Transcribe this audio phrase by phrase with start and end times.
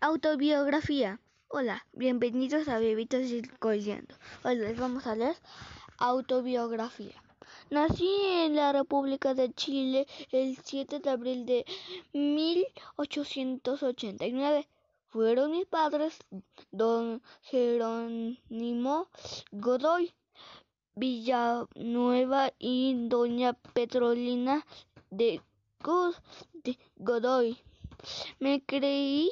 [0.00, 1.20] Autobiografía.
[1.48, 3.22] Hola, bienvenidos a Bebitos
[3.58, 4.14] Cogiendo.
[4.44, 5.36] Hoy les vamos a leer
[5.96, 7.14] Autobiografía.
[7.70, 8.10] Nací
[8.44, 11.64] en la República de Chile el 7 de abril de
[12.12, 14.68] 1889.
[15.06, 16.18] Fueron mis padres
[16.70, 19.08] don Jerónimo
[19.50, 20.12] Godoy
[20.94, 24.66] Villanueva y doña Petrolina
[25.08, 25.40] de
[26.96, 27.56] Godoy.
[28.38, 29.30] Me creí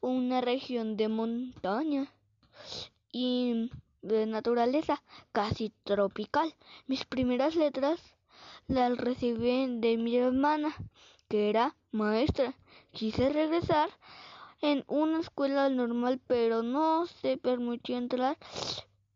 [0.00, 2.12] una región de montaña
[3.12, 3.70] y
[4.02, 5.02] de naturaleza
[5.32, 6.54] casi tropical.
[6.86, 8.00] Mis primeras letras
[8.68, 10.74] las recibí de mi hermana,
[11.28, 12.54] que era maestra.
[12.92, 13.90] Quise regresar
[14.60, 18.36] en una escuela normal, pero no se permitió entrar.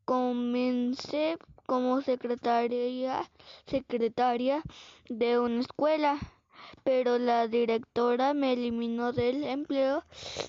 [0.05, 3.31] Comencé como secretaria,
[3.67, 4.63] secretaria
[5.09, 6.19] de una escuela
[6.85, 10.05] pero la directora me eliminó del empleo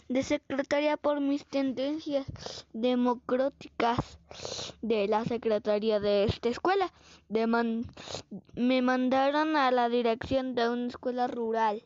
[0.09, 2.25] de secretaria por mis tendencias
[2.73, 4.19] democráticas
[4.81, 6.91] de la secretaria de esta escuela.
[8.55, 11.83] me mandaron a la dirección de una escuela rural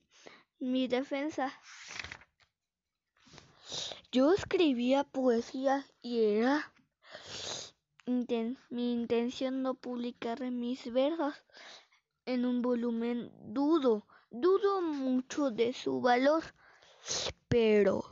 [0.60, 1.54] mi defensa.
[4.12, 6.74] Yo escribía poesía y era
[8.70, 11.36] mi intención no publicar mis versos
[12.26, 16.44] en un volumen dudo, dudo mucho de su valor,
[17.48, 18.04] pero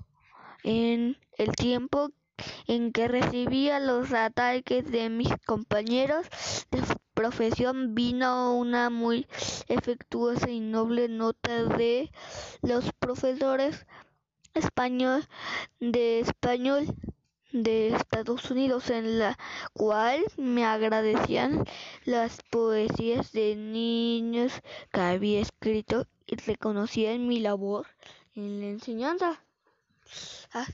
[0.63, 2.11] en el tiempo
[2.67, 6.27] en que recibía los ataques de mis compañeros
[7.15, 9.25] profesión vino una muy
[9.67, 12.11] efectuosa y noble nota de
[12.61, 13.87] los profesores
[14.53, 15.27] español
[15.79, 16.85] de español
[17.51, 19.37] de Estados Unidos en la
[19.73, 21.63] cual me agradecían
[22.03, 24.51] las poesías de niños
[24.91, 27.87] que había escrito y reconocían mi labor
[28.35, 29.41] en la enseñanza.
[30.51, 30.67] Ah,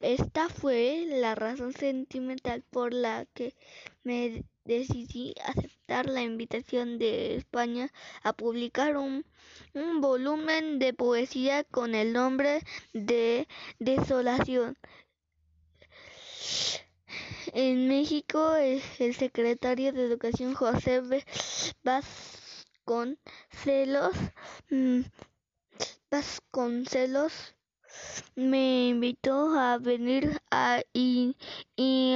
[0.00, 3.54] esta fue la razón sentimental por la que
[4.02, 7.92] me decidí aceptar la invitación de España
[8.22, 9.24] a publicar un,
[10.00, 12.60] volumen de poesía con el nombre
[12.92, 14.76] de Desolación.
[17.54, 18.82] En México, el,
[19.14, 21.02] secretario de Educación José
[21.82, 24.16] Vasconcelos,
[24.70, 25.00] mm,
[26.10, 27.54] Vasconcelos
[28.34, 31.36] me invitó a venir a, y,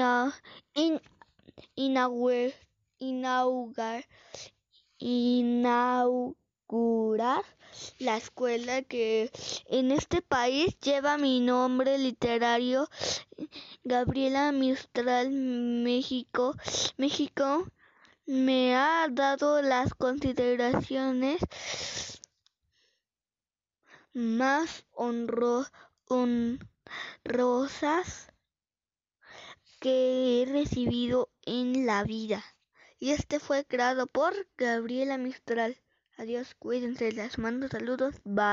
[0.00, 0.32] a
[1.74, 2.54] inaugurar,
[4.98, 6.36] inaugurar
[7.98, 9.30] la escuela que
[9.66, 12.88] en este país lleva mi nombre literario,
[13.84, 16.54] Gabriela Mistral, México.
[16.96, 17.66] México
[18.26, 21.40] me ha dado las consideraciones
[24.12, 25.70] más honrosas
[29.80, 32.44] que he recibido en la vida.
[32.98, 35.80] Y este fue creado por Gabriela Mistral.
[36.16, 38.46] Adiós, cuídense, les mando saludos, bye.